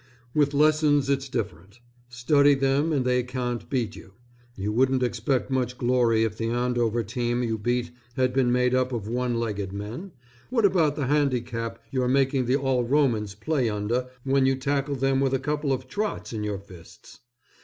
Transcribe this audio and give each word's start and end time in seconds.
With 0.33 0.55
lessons 0.55 1.11
it's 1.11 1.29
different. 1.29 1.79
Study 2.09 2.55
them 2.55 2.91
and 2.91 3.05
they 3.05 3.21
can't 3.21 3.69
beat 3.69 3.95
you. 3.95 4.13
You 4.55 4.71
wouldn't 4.71 5.03
expect 5.03 5.51
much 5.51 5.77
glory 5.77 6.23
if 6.23 6.39
the 6.39 6.47
Andover 6.49 7.03
team 7.03 7.43
you 7.43 7.59
beat 7.59 7.91
had 8.15 8.33
been 8.33 8.51
made 8.51 8.73
up 8.73 8.91
of 8.93 9.07
one 9.07 9.39
legged 9.39 9.71
men. 9.71 10.13
What 10.49 10.65
about 10.65 10.95
the 10.95 11.05
handicap 11.05 11.77
you're 11.91 12.07
making 12.07 12.47
the 12.47 12.55
All 12.55 12.83
Romans 12.83 13.35
play 13.35 13.69
under 13.69 14.07
when 14.23 14.47
you 14.47 14.55
tackle 14.55 14.95
them 14.95 15.19
with 15.21 15.35
a 15.35 15.39
couple 15.39 15.71
of 15.71 15.87
"trots" 15.87 16.33
in 16.33 16.43
your 16.43 16.57
fists. 16.57 17.19